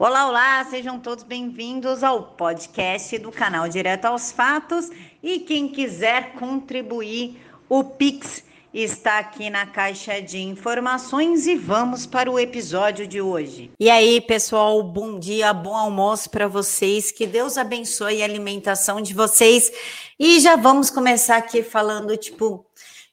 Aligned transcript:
Olá, 0.00 0.28
olá, 0.28 0.64
sejam 0.70 1.00
todos 1.00 1.24
bem-vindos 1.24 2.04
ao 2.04 2.22
podcast 2.22 3.18
do 3.18 3.32
canal 3.32 3.68
Direto 3.68 4.04
aos 4.04 4.30
Fatos. 4.30 4.88
E 5.20 5.40
quem 5.40 5.66
quiser 5.66 6.34
contribuir, 6.34 7.42
o 7.68 7.82
Pix 7.82 8.44
está 8.72 9.18
aqui 9.18 9.50
na 9.50 9.66
caixa 9.66 10.22
de 10.22 10.38
informações 10.38 11.48
e 11.48 11.56
vamos 11.56 12.06
para 12.06 12.30
o 12.30 12.38
episódio 12.38 13.08
de 13.08 13.20
hoje. 13.20 13.72
E 13.76 13.90
aí, 13.90 14.20
pessoal, 14.20 14.80
bom 14.84 15.18
dia, 15.18 15.52
bom 15.52 15.76
almoço 15.76 16.30
para 16.30 16.46
vocês. 16.46 17.10
Que 17.10 17.26
Deus 17.26 17.58
abençoe 17.58 18.22
a 18.22 18.24
alimentação 18.24 19.00
de 19.00 19.12
vocês. 19.12 19.72
E 20.16 20.38
já 20.38 20.54
vamos 20.54 20.90
começar 20.90 21.38
aqui 21.38 21.60
falando 21.60 22.16
tipo 22.16 22.64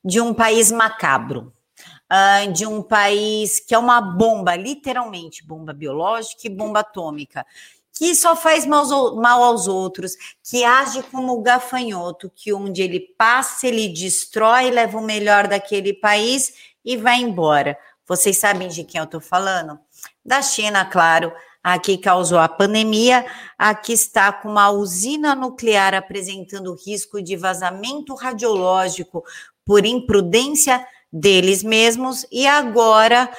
de 0.04 0.22
um 0.22 0.36
país 0.36 0.72
macabro 0.72 1.52
uh, 2.12 2.52
de 2.52 2.66
um 2.66 2.82
país 2.82 3.60
que 3.60 3.74
é 3.74 3.78
uma 3.78 4.02
bomba, 4.02 4.56
literalmente, 4.56 5.46
bomba 5.46 5.74
biológica 5.74 6.42
e 6.46 6.50
bomba 6.50 6.82
atômica, 6.82 7.46
que 7.98 8.14
só 8.14 8.36
faz 8.36 8.66
mal, 8.66 9.44
aos 9.44 9.68
outros, 9.68 10.16
que 10.44 10.64
age 10.64 11.02
como 11.04 11.42
gafanhoto, 11.42 12.30
que 12.36 12.54
onde 12.54 12.82
ele 12.82 13.00
passa, 13.18 13.68
ele 13.68 13.88
destrói, 13.88 14.70
leva 14.70 14.98
o 14.98 15.04
melhor 15.04 15.48
daquele 15.48 15.94
país 15.94 16.54
e 16.84 16.98
vai 16.98 17.22
embora. 17.22 17.78
Vocês 18.06 18.38
sabem 18.38 18.68
de 18.68 18.84
quem 18.84 19.00
eu 19.00 19.06
estou 19.06 19.22
falando? 19.22 19.80
Da 20.24 20.42
China, 20.42 20.86
claro. 20.86 21.32
Aqui 21.64 21.98
causou 21.98 22.38
a 22.38 22.48
pandemia, 22.48 23.26
aqui 23.58 23.94
está 23.94 24.32
com 24.32 24.50
uma 24.50 24.70
usina 24.70 25.34
nuclear 25.34 25.96
apresentando 25.96 26.76
risco 26.76 27.20
de 27.24 27.36
vazamento 27.36 28.14
radiológico 28.14 29.24
por 29.66 29.84
imprudência 29.84 30.86
deles 31.18 31.64
mesmos 31.64 32.26
e 32.30 32.46
agora 32.46 33.32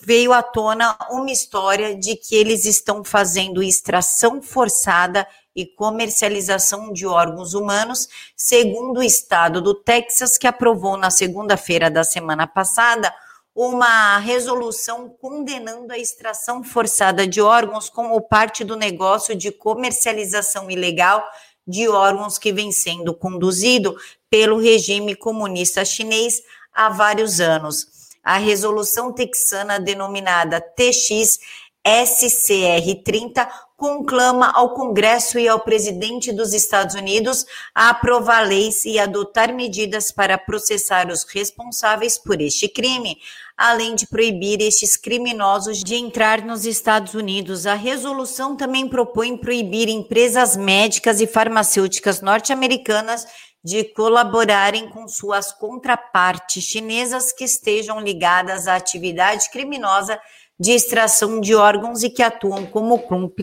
veio 0.00 0.32
à 0.32 0.40
tona 0.40 0.96
uma 1.10 1.32
história 1.32 1.96
de 1.96 2.14
que 2.14 2.36
eles 2.36 2.64
estão 2.64 3.02
fazendo 3.02 3.60
extração 3.60 4.40
forçada 4.40 5.26
e 5.54 5.66
comercialização 5.66 6.92
de 6.92 7.04
órgãos 7.06 7.54
humanos, 7.54 8.08
segundo 8.36 9.00
o 9.00 9.02
estado 9.02 9.60
do 9.60 9.74
Texas, 9.74 10.38
que 10.38 10.46
aprovou 10.46 10.96
na 10.96 11.10
segunda-feira 11.10 11.90
da 11.90 12.04
semana 12.04 12.46
passada 12.46 13.12
uma 13.52 14.18
resolução 14.18 15.08
condenando 15.20 15.92
a 15.92 15.98
extração 15.98 16.62
forçada 16.62 17.26
de 17.26 17.40
órgãos 17.40 17.90
como 17.90 18.20
parte 18.20 18.62
do 18.62 18.76
negócio 18.76 19.34
de 19.34 19.50
comercialização 19.50 20.70
ilegal 20.70 21.28
de 21.66 21.88
órgãos 21.88 22.38
que 22.38 22.52
vem 22.52 22.70
sendo 22.70 23.12
conduzido 23.12 23.96
pelo 24.30 24.58
regime 24.58 25.16
comunista 25.16 25.84
chinês 25.84 26.40
há 26.78 26.88
vários 26.88 27.40
anos. 27.40 27.88
A 28.22 28.38
resolução 28.38 29.12
texana 29.12 29.80
denominada 29.80 30.60
TX 30.60 31.40
SCR-30 31.84 33.48
conclama 33.76 34.50
ao 34.54 34.74
Congresso 34.74 35.38
e 35.38 35.48
ao 35.48 35.60
presidente 35.60 36.32
dos 36.32 36.52
Estados 36.52 36.94
Unidos 36.94 37.46
a 37.74 37.90
aprovar 37.90 38.46
leis 38.46 38.84
e 38.84 38.98
adotar 38.98 39.54
medidas 39.54 40.12
para 40.12 40.36
processar 40.36 41.10
os 41.10 41.24
responsáveis 41.24 42.18
por 42.18 42.40
este 42.40 42.68
crime, 42.68 43.16
além 43.56 43.94
de 43.94 44.06
proibir 44.06 44.60
estes 44.60 44.96
criminosos 44.96 45.82
de 45.82 45.94
entrar 45.94 46.44
nos 46.44 46.66
Estados 46.66 47.14
Unidos. 47.14 47.66
A 47.66 47.74
resolução 47.74 48.56
também 48.56 48.88
propõe 48.88 49.36
proibir 49.36 49.88
empresas 49.88 50.56
médicas 50.56 51.20
e 51.20 51.26
farmacêuticas 51.26 52.20
norte-americanas 52.20 53.26
de 53.62 53.84
colaborarem 53.84 54.88
com 54.88 55.08
suas 55.08 55.52
contrapartes 55.52 56.64
chinesas 56.64 57.32
que 57.32 57.44
estejam 57.44 58.00
ligadas 58.00 58.66
à 58.68 58.76
atividade 58.76 59.50
criminosa 59.50 60.18
de 60.60 60.72
extração 60.72 61.40
de 61.40 61.54
órgãos 61.54 62.02
e 62.02 62.10
que 62.10 62.22
atuam 62.22 62.66
como 62.66 62.98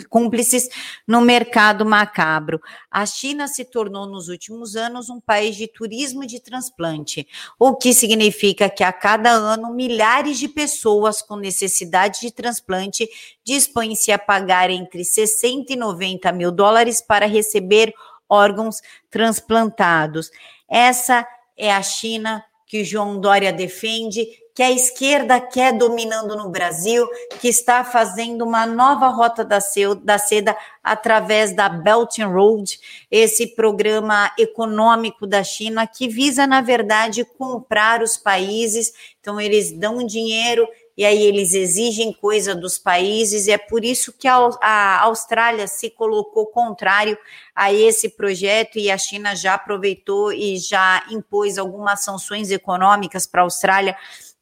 cúmplices 0.09 0.67
no 1.07 1.21
mercado 1.21 1.85
macabro. 1.85 2.59
A 2.91 3.05
China 3.05 3.47
se 3.47 3.63
tornou 3.63 4.05
nos 4.05 4.27
últimos 4.27 4.75
anos 4.75 5.09
um 5.09 5.21
país 5.21 5.55
de 5.55 5.67
turismo 5.67 6.25
de 6.25 6.41
transplante, 6.41 7.25
o 7.57 7.75
que 7.75 7.93
significa 7.93 8.69
que 8.69 8.83
a 8.83 8.91
cada 8.91 9.29
ano 9.29 9.73
milhares 9.73 10.37
de 10.37 10.49
pessoas 10.49 11.21
com 11.21 11.37
necessidade 11.37 12.19
de 12.19 12.31
transplante 12.31 13.07
dispõem-se 13.45 14.11
a 14.11 14.19
pagar 14.19 14.69
entre 14.69 15.05
60 15.05 15.71
e 15.71 15.75
90 15.77 16.31
mil 16.33 16.51
dólares 16.51 17.01
para 17.01 17.25
receber 17.25 17.93
órgãos 18.29 18.81
transplantados. 19.09 20.31
Essa 20.69 21.27
é 21.57 21.71
a 21.71 21.81
China 21.81 22.43
que 22.65 22.83
João 22.83 23.19
Dória 23.19 23.53
defende, 23.53 24.27
que 24.55 24.63
a 24.63 24.71
esquerda 24.71 25.39
quer 25.39 25.73
dominando 25.73 26.35
no 26.37 26.49
Brasil, 26.49 27.05
que 27.41 27.49
está 27.49 27.83
fazendo 27.83 28.45
uma 28.45 28.65
nova 28.65 29.09
rota 29.09 29.43
da 29.43 30.17
seda 30.17 30.57
através 30.81 31.53
da 31.53 31.67
Belt 31.67 32.19
and 32.19 32.29
Road, 32.29 32.79
esse 33.11 33.47
programa 33.47 34.31
econômico 34.39 35.27
da 35.27 35.43
China 35.43 35.85
que 35.85 36.07
visa, 36.07 36.47
na 36.47 36.61
verdade, 36.61 37.25
comprar 37.37 38.01
os 38.01 38.15
países. 38.15 38.93
Então, 39.19 39.41
eles 39.41 39.73
dão 39.73 40.05
dinheiro 40.05 40.65
e 40.97 41.03
aí 41.05 41.21
eles 41.23 41.53
exigem 41.53 42.13
coisa 42.13 42.55
dos 42.55 42.77
países, 42.77 43.47
e 43.47 43.51
é 43.51 43.57
por 43.57 43.83
isso 43.83 44.13
que 44.13 44.27
a 44.27 45.01
Austrália 45.01 45.67
se 45.67 45.89
colocou 45.89 46.47
contrário 46.47 47.17
a 47.53 47.71
esse 47.71 48.09
projeto 48.09 48.77
e 48.77 48.89
a 48.89 48.97
China 48.97 49.35
já 49.35 49.55
aproveitou 49.55 50.31
e 50.31 50.57
já 50.57 51.05
impôs 51.09 51.57
algumas 51.57 52.03
sanções 52.03 52.51
econômicas 52.51 53.25
para 53.25 53.41
a 53.41 53.45
Austrália 53.45 53.95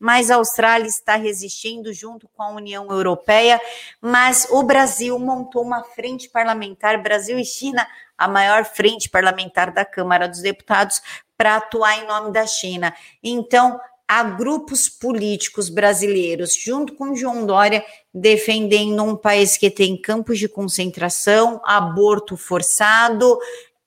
mas 0.04 0.30
a 0.30 0.36
Austrália 0.36 0.86
está 0.86 1.16
resistindo 1.16 1.94
junto 1.94 2.28
com 2.28 2.44
a 2.44 2.50
União 2.50 2.90
Europeia, 2.92 3.58
mas 4.02 4.46
o 4.52 4.62
Brasil 4.62 5.18
montou 5.18 5.62
uma 5.62 5.82
frente 5.82 6.28
parlamentar, 6.28 7.02
Brasil 7.02 7.40
e 7.40 7.46
China, 7.46 7.88
a 8.18 8.28
maior 8.28 8.66
frente 8.66 9.10
parlamentar 9.10 9.72
da 9.72 9.86
Câmara 9.86 10.28
dos 10.28 10.42
Deputados, 10.42 11.02
para 11.38 11.56
atuar 11.56 11.98
em 12.00 12.06
nome 12.06 12.34
da 12.34 12.46
China. 12.46 12.94
Então, 13.24 13.80
há 14.08 14.24
grupos 14.24 14.90
políticos 14.90 15.70
brasileiros, 15.70 16.56
junto 16.56 16.94
com 16.96 17.16
João 17.16 17.46
Dória, 17.46 17.84
defendendo 18.14 19.04
um 19.04 19.16
país 19.16 19.58
que 19.58 19.70
tem 19.70 20.00
campos 20.00 20.38
de 20.38 20.48
concentração, 20.48 21.62
aborto 21.66 22.38
forçado, 22.38 23.38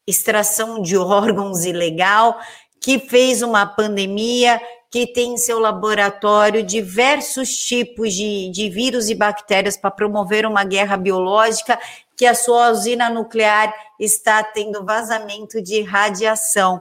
extração 0.06 0.80
de 0.80 0.96
órgãos 0.98 1.64
ilegal, 1.64 2.38
que 2.80 2.98
fez 2.98 3.42
uma 3.42 3.66
pandemia, 3.66 4.60
que 4.90 5.06
tem 5.06 5.34
em 5.34 5.36
seu 5.36 5.58
laboratório 5.58 6.62
diversos 6.62 7.50
tipos 7.50 8.14
de, 8.14 8.48
de 8.50 8.70
vírus 8.70 9.10
e 9.10 9.14
bactérias 9.14 9.76
para 9.76 9.90
promover 9.90 10.46
uma 10.46 10.64
guerra 10.64 10.96
biológica, 10.96 11.78
que 12.16 12.24
a 12.24 12.34
sua 12.34 12.70
usina 12.70 13.10
nuclear 13.10 13.74
está 14.00 14.42
tendo 14.42 14.84
vazamento 14.84 15.60
de 15.60 15.82
radiação. 15.82 16.80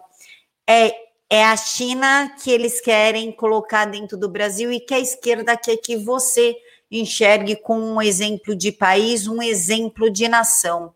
É 0.67 0.95
é 1.29 1.43
a 1.43 1.57
China 1.57 2.31
que 2.41 2.51
eles 2.51 2.79
querem 2.79 3.31
colocar 3.31 3.85
dentro 3.85 4.17
do 4.17 4.29
Brasil 4.29 4.71
e 4.71 4.79
que 4.79 4.93
a 4.93 4.99
esquerda 4.99 5.57
quer 5.57 5.77
que 5.77 5.95
você 5.95 6.55
enxergue 6.91 7.55
como 7.55 7.83
um 7.85 8.01
exemplo 8.01 8.55
de 8.55 8.71
país, 8.71 9.27
um 9.27 9.41
exemplo 9.41 10.09
de 10.09 10.27
nação. 10.27 10.93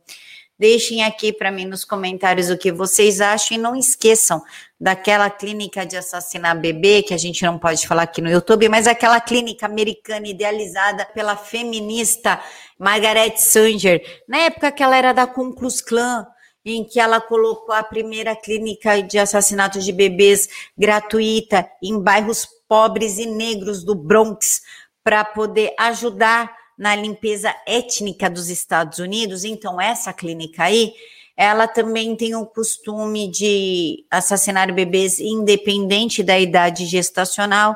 Deixem 0.57 1.03
aqui 1.03 1.31
para 1.31 1.51
mim 1.51 1.63
nos 1.63 1.85
comentários 1.85 2.49
o 2.49 2.57
que 2.57 2.69
vocês 2.69 3.21
acham 3.21 3.55
e 3.55 3.59
não 3.59 3.77
esqueçam 3.77 4.43
daquela 4.79 5.29
clínica 5.29 5.85
de 5.85 5.95
assassinar 5.95 6.59
bebê, 6.59 7.01
que 7.01 7.13
a 7.13 7.17
gente 7.17 7.43
não 7.45 7.57
pode 7.57 7.87
falar 7.87 8.03
aqui 8.03 8.21
no 8.21 8.29
YouTube, 8.29 8.67
mas 8.67 8.85
aquela 8.85 9.21
clínica 9.21 9.65
americana 9.65 10.27
idealizada 10.27 11.05
pela 11.05 11.37
feminista 11.37 12.41
Margaret 12.77 13.37
Sanger, 13.37 14.01
na 14.27 14.39
época 14.39 14.71
que 14.71 14.83
ela 14.83 14.97
era 14.97 15.13
da 15.13 15.25
Ku 15.25 15.55
Klux 15.55 15.79
Klan, 15.79 16.27
em 16.73 16.83
que 16.83 16.99
ela 16.99 17.19
colocou 17.19 17.73
a 17.73 17.83
primeira 17.83 18.35
clínica 18.35 19.01
de 19.01 19.17
assassinato 19.17 19.79
de 19.79 19.91
bebês 19.91 20.47
gratuita 20.77 21.69
em 21.81 21.99
bairros 21.99 22.47
pobres 22.67 23.17
e 23.17 23.25
negros 23.25 23.83
do 23.83 23.95
Bronx 23.95 24.61
para 25.03 25.23
poder 25.25 25.73
ajudar 25.79 26.55
na 26.77 26.95
limpeza 26.95 27.53
étnica 27.67 28.29
dos 28.29 28.49
Estados 28.49 28.99
Unidos. 28.99 29.43
Então, 29.43 29.81
essa 29.81 30.13
clínica 30.13 30.63
aí, 30.63 30.93
ela 31.35 31.67
também 31.67 32.15
tem 32.15 32.35
o 32.35 32.45
costume 32.45 33.29
de 33.29 34.05
assassinar 34.09 34.73
bebês 34.73 35.19
independente 35.19 36.21
da 36.21 36.39
idade 36.39 36.85
gestacional 36.85 37.75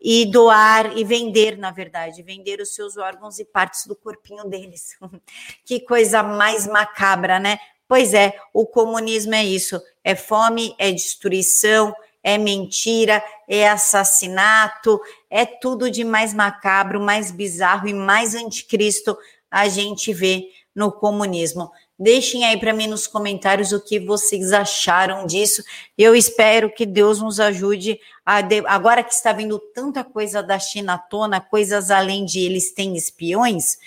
e 0.00 0.24
doar 0.24 0.96
e 0.96 1.04
vender, 1.04 1.58
na 1.58 1.70
verdade, 1.70 2.22
vender 2.22 2.60
os 2.60 2.74
seus 2.74 2.96
órgãos 2.96 3.38
e 3.38 3.44
partes 3.44 3.86
do 3.86 3.94
corpinho 3.94 4.44
deles. 4.44 4.96
que 5.64 5.80
coisa 5.80 6.22
mais 6.22 6.66
macabra, 6.66 7.38
né? 7.38 7.58
Pois 7.90 8.14
é, 8.14 8.38
o 8.54 8.64
comunismo 8.64 9.34
é 9.34 9.44
isso: 9.44 9.82
é 10.04 10.14
fome, 10.14 10.76
é 10.78 10.92
destruição, 10.92 11.92
é 12.22 12.38
mentira, 12.38 13.20
é 13.48 13.68
assassinato, 13.68 15.00
é 15.28 15.44
tudo 15.44 15.90
de 15.90 16.04
mais 16.04 16.32
macabro, 16.32 17.00
mais 17.00 17.32
bizarro 17.32 17.88
e 17.88 17.92
mais 17.92 18.36
anticristo 18.36 19.18
a 19.50 19.66
gente 19.66 20.12
vê 20.12 20.50
no 20.72 20.92
comunismo. 20.92 21.72
Deixem 21.98 22.44
aí 22.44 22.56
para 22.60 22.72
mim 22.72 22.86
nos 22.86 23.08
comentários 23.08 23.72
o 23.72 23.80
que 23.80 23.98
vocês 23.98 24.52
acharam 24.52 25.26
disso. 25.26 25.64
Eu 25.98 26.14
espero 26.14 26.72
que 26.72 26.86
Deus 26.86 27.20
nos 27.20 27.40
ajude 27.40 27.98
a 28.24 28.40
de... 28.40 28.62
agora 28.68 29.02
que 29.02 29.12
está 29.12 29.32
vendo 29.32 29.58
tanta 29.74 30.04
coisa 30.04 30.44
da 30.44 30.60
China 30.60 30.94
à 30.94 30.98
tona, 30.98 31.40
coisas 31.40 31.90
além 31.90 32.24
de 32.24 32.38
eles 32.38 32.72
têm 32.72 32.96
espiões, 32.96 33.78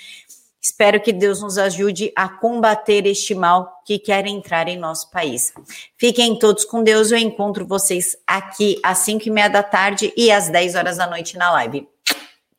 Espero 0.63 1.01
que 1.01 1.11
Deus 1.11 1.41
nos 1.41 1.57
ajude 1.57 2.13
a 2.15 2.29
combater 2.29 3.05
este 3.05 3.35
mal 3.35 3.81
que 3.85 3.99
quer 3.99 4.25
entrar 4.25 4.69
em 4.69 4.77
nosso 4.77 5.11
país. 5.11 5.53
Fiquem 5.97 6.39
todos 6.39 6.63
com 6.63 6.81
Deus. 6.81 7.11
Eu 7.11 7.17
encontro 7.17 7.67
vocês 7.67 8.15
aqui 8.25 8.79
às 8.81 8.99
5 8.99 9.27
e 9.27 9.31
meia 9.31 9.49
da 9.49 9.61
tarde 9.61 10.13
e 10.15 10.31
às 10.31 10.47
10 10.47 10.75
horas 10.75 10.97
da 10.97 11.05
noite 11.05 11.37
na 11.37 11.51
live. 11.51 11.85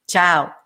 Tchau! 0.06 0.63